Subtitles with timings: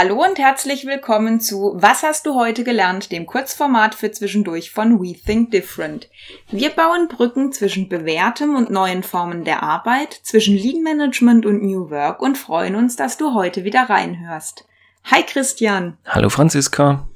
[0.00, 5.00] Hallo und herzlich willkommen zu Was hast du heute gelernt, dem Kurzformat für zwischendurch von
[5.00, 6.08] We Think Different.
[6.52, 11.90] Wir bauen Brücken zwischen bewährtem und neuen Formen der Arbeit, zwischen Lean Management und New
[11.90, 14.68] Work und freuen uns, dass du heute wieder reinhörst.
[15.02, 15.98] Hi Christian.
[16.06, 17.07] Hallo Franziska.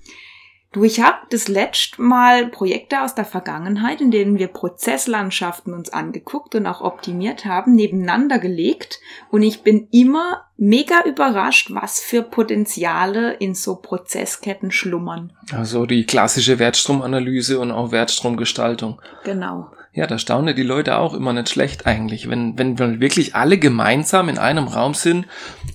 [0.73, 5.93] Du, ich habe das letzte Mal Projekte aus der Vergangenheit, in denen wir Prozesslandschaften uns
[5.93, 8.99] angeguckt und auch optimiert haben, nebeneinander gelegt
[9.31, 15.35] und ich bin immer mega überrascht, was für Potenziale in so Prozessketten schlummern.
[15.55, 19.03] Also die klassische Wertstromanalyse und auch Wertstromgestaltung.
[19.25, 19.71] Genau.
[19.95, 23.59] Ja, da staunen die Leute auch immer nicht schlecht eigentlich, wenn, wenn wir wirklich alle
[23.59, 25.27] gemeinsam in einem Raum sind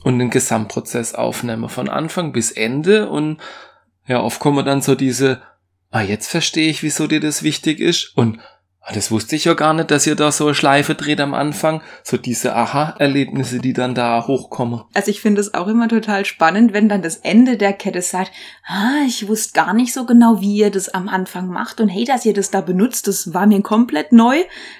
[0.03, 3.37] und den Gesamtprozess aufnehmen, von Anfang bis Ende und
[4.07, 5.41] ja, oft kommen dann so diese,
[5.91, 8.15] ah, jetzt verstehe ich, wieso dir das wichtig ist.
[8.15, 8.39] Und
[8.93, 11.81] das wusste ich ja gar nicht, dass ihr da so eine Schleife dreht am Anfang.
[12.03, 14.83] So diese Aha-Erlebnisse, die dann da hochkommen.
[14.93, 18.31] Also ich finde es auch immer total spannend, wenn dann das Ende der Kette sagt,
[18.65, 22.05] ah, ich wusste gar nicht so genau, wie ihr das am Anfang macht und hey,
[22.05, 24.37] dass ihr das da benutzt, das war mir komplett neu.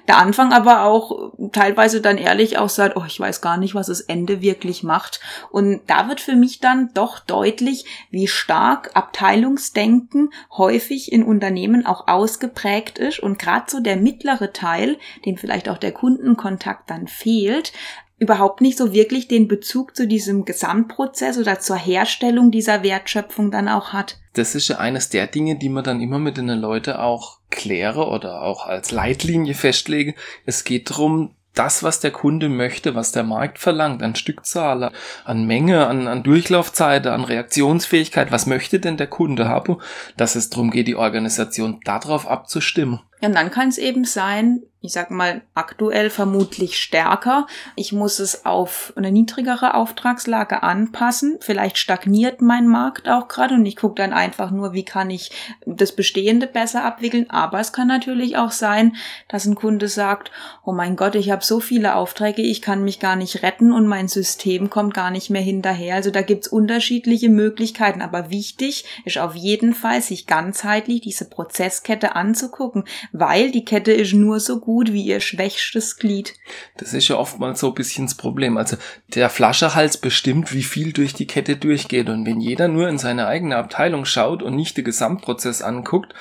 [0.07, 3.87] Der Anfang aber auch teilweise dann ehrlich auch sagt, oh, ich weiß gar nicht, was
[3.87, 5.19] das Ende wirklich macht.
[5.51, 12.07] Und da wird für mich dann doch deutlich, wie stark Abteilungsdenken häufig in Unternehmen auch
[12.07, 17.07] ausgeprägt ist und gerade so der der mittlere Teil, den vielleicht auch der Kundenkontakt dann
[17.07, 17.73] fehlt,
[18.19, 23.67] überhaupt nicht so wirklich den Bezug zu diesem Gesamtprozess oder zur Herstellung dieser Wertschöpfung dann
[23.67, 24.19] auch hat.
[24.33, 28.07] Das ist ja eines der Dinge, die man dann immer mit den Leuten auch kläre
[28.07, 30.15] oder auch als Leitlinie festlege.
[30.45, 34.91] Es geht darum, das, was der Kunde möchte, was der Markt verlangt, an Stückzahl,
[35.25, 39.77] an Menge, an, an Durchlaufzeit, an Reaktionsfähigkeit, was möchte denn der Kunde haben,
[40.17, 42.99] dass es darum geht, die Organisation darauf abzustimmen.
[43.21, 47.47] Ja, und dann kann es eben sein, ich sag mal, aktuell vermutlich stärker.
[47.75, 51.37] Ich muss es auf eine niedrigere Auftragslage anpassen.
[51.41, 55.31] Vielleicht stagniert mein Markt auch gerade und ich gucke dann einfach nur, wie kann ich
[55.65, 57.29] das Bestehende besser abwickeln.
[57.29, 58.95] Aber es kann natürlich auch sein,
[59.27, 60.31] dass ein Kunde sagt,
[60.63, 63.87] oh mein Gott, ich habe so viele Aufträge, ich kann mich gar nicht retten und
[63.87, 65.95] mein System kommt gar nicht mehr hinterher.
[65.95, 68.01] Also da gibt's unterschiedliche Möglichkeiten.
[68.01, 74.13] Aber wichtig ist auf jeden Fall, sich ganzheitlich diese Prozesskette anzugucken weil die Kette ist
[74.13, 76.33] nur so wie ihr schwächstes Glied.
[76.77, 78.57] Das ist ja oftmals so ein bisschen das Problem.
[78.57, 78.77] Also
[79.13, 82.09] der Flaschehals bestimmt, wie viel durch die Kette durchgeht.
[82.09, 86.13] Und wenn jeder nur in seine eigene Abteilung schaut und nicht den Gesamtprozess anguckt,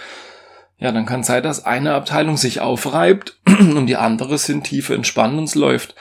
[0.78, 5.38] ja, dann kann sein, dass eine Abteilung sich aufreibt und die andere sind tiefer entspannt
[5.38, 5.94] und es läuft.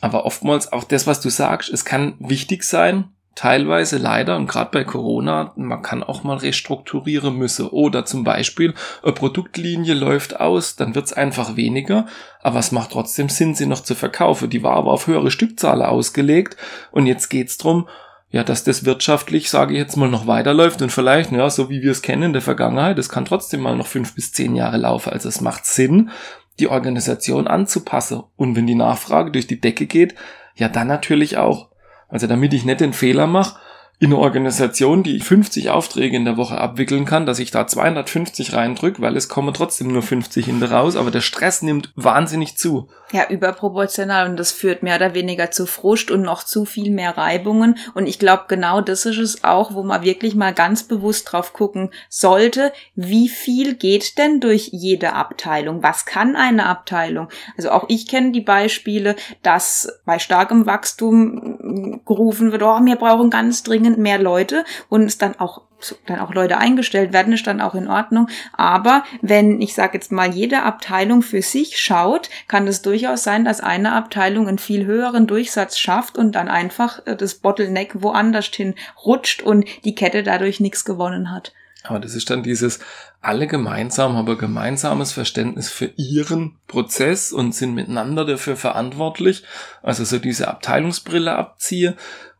[0.00, 4.70] Aber oftmals auch das, was du sagst, es kann wichtig sein, teilweise leider und gerade
[4.70, 7.66] bei Corona, man kann auch mal restrukturieren müssen.
[7.66, 12.06] Oder zum Beispiel, eine Produktlinie läuft aus, dann wird's einfach weniger,
[12.42, 14.50] aber es macht trotzdem Sinn, sie noch zu verkaufen.
[14.50, 16.56] Die war aber auf höhere Stückzahlen ausgelegt
[16.92, 17.88] und jetzt geht's drum,
[18.30, 21.82] ja, dass das wirtschaftlich, sage ich jetzt mal, noch weiterläuft und vielleicht, ja, so wie
[21.82, 24.76] wir es kennen in der Vergangenheit, es kann trotzdem mal noch fünf bis zehn Jahre
[24.76, 25.12] laufen.
[25.12, 26.10] Also es macht Sinn,
[26.58, 28.22] die Organisation anzupassen.
[28.36, 30.14] Und wenn die Nachfrage durch die Decke geht,
[30.56, 31.68] ja, dann natürlich auch.
[32.14, 33.58] Also damit ich nicht den Fehler mache,
[34.00, 38.52] in eine Organisation, die 50 Aufträge in der Woche abwickeln kann, dass ich da 250
[38.52, 42.88] reindrück, weil es kommen trotzdem nur 50 hinter raus, aber der Stress nimmt wahnsinnig zu.
[43.12, 47.16] Ja, überproportional und das führt mehr oder weniger zu Frust und noch zu viel mehr
[47.16, 51.30] Reibungen und ich glaube genau das ist es auch, wo man wirklich mal ganz bewusst
[51.30, 55.84] drauf gucken sollte, wie viel geht denn durch jede Abteilung?
[55.84, 57.28] Was kann eine Abteilung?
[57.56, 63.30] Also auch ich kenne die Beispiele, dass bei starkem Wachstum gerufen wird, oh, wir brauchen
[63.30, 65.62] ganz dringend dringend mehr Leute und es dann auch
[66.06, 68.28] dann auch Leute eingestellt werden, ist dann auch in Ordnung.
[68.54, 73.44] Aber wenn, ich sage jetzt mal, jede Abteilung für sich schaut, kann es durchaus sein,
[73.44, 78.46] dass eine Abteilung einen viel höheren Durchsatz schafft und dann einfach äh, das Bottleneck woanders
[78.46, 78.74] hin
[79.04, 81.52] rutscht und die Kette dadurch nichts gewonnen hat.
[81.82, 82.78] Aber das ist dann dieses,
[83.20, 89.44] alle gemeinsam haben ein gemeinsames Verständnis für ihren Prozess und sind miteinander dafür verantwortlich.
[89.82, 91.94] Also so diese Abteilungsbrille abziehe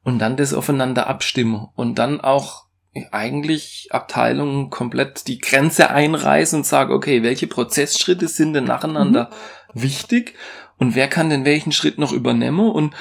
[0.04, 2.64] und dann das aufeinander abstimmen und dann auch
[3.10, 9.30] eigentlich Abteilungen komplett die Grenze einreißen und sagen, okay, welche Prozessschritte sind denn nacheinander
[9.72, 9.82] mhm.
[9.82, 10.34] wichtig
[10.78, 12.94] und wer kann denn welchen Schritt noch übernehmen und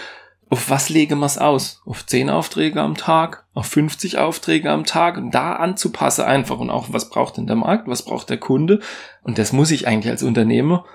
[0.49, 1.81] auf was legen wir es aus?
[1.85, 6.69] Auf 10 Aufträge am Tag, auf 50 Aufträge am Tag und da anzupassen einfach und
[6.69, 8.79] auch was braucht denn der Markt, was braucht der Kunde
[9.23, 10.85] und das muss ich eigentlich als Unternehmer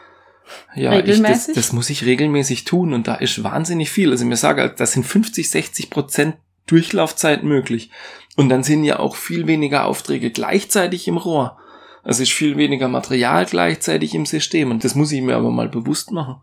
[0.74, 4.10] ja, ich, das, das muss ich regelmäßig tun und da ist wahnsinnig viel.
[4.10, 6.36] Also mir sage, das sind 50, 60 Prozent
[6.66, 7.90] Durchlaufzeit möglich.
[8.36, 11.58] Und dann sind ja auch viel weniger Aufträge gleichzeitig im Rohr.
[12.04, 15.68] Also ist viel weniger Material gleichzeitig im System und das muss ich mir aber mal
[15.68, 16.36] bewusst machen.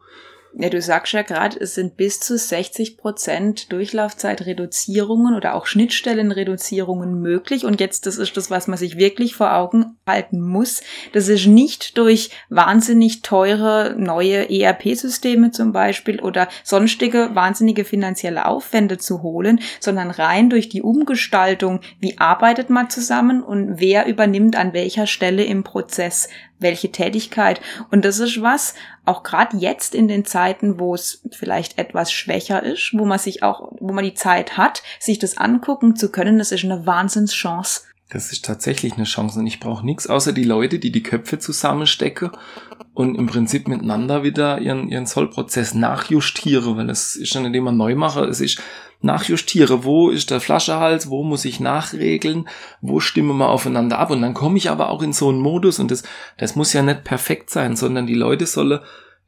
[0.57, 7.19] Ja, du sagst ja gerade, es sind bis zu 60 Prozent Durchlaufzeitreduzierungen oder auch Schnittstellenreduzierungen
[7.19, 7.65] möglich.
[7.65, 10.81] Und jetzt, das ist das, was man sich wirklich vor Augen halten muss.
[11.11, 18.97] Das ist nicht durch wahnsinnig teure neue ERP-Systeme zum Beispiel oder sonstige wahnsinnige finanzielle Aufwände
[18.97, 24.71] zu holen, sondern rein durch die Umgestaltung, wie arbeitet man zusammen und wer übernimmt an
[24.71, 26.29] welcher Stelle im Prozess
[26.59, 27.59] welche Tätigkeit.
[27.91, 28.75] Und das ist was,
[29.05, 33.43] auch gerade jetzt in den Zeiten, wo es vielleicht etwas schwächer ist, wo man sich
[33.43, 37.81] auch, wo man die Zeit hat, sich das angucken zu können, das ist eine Wahnsinnschance.
[38.09, 41.39] Das ist tatsächlich eine Chance und ich brauche nichts außer die Leute, die die Köpfe
[41.39, 42.31] zusammenstecken
[42.93, 47.71] und im Prinzip miteinander wieder ihren, ihren Zollprozess nachjustiere, weil es ist ja nicht immer
[47.71, 48.61] neu mache, es ist
[49.05, 52.49] nachjustiere, wo ist der Flaschehals, wo muss ich nachregeln,
[52.81, 54.09] wo stimmen wir aufeinander ab?
[54.09, 56.03] Und dann komme ich aber auch in so einen Modus und das,
[56.37, 58.79] das muss ja nicht perfekt sein, sondern die Leute sollen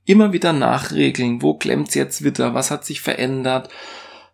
[0.03, 3.69] immer wieder nachregeln, wo klemmt's jetzt wieder, was hat sich verändert,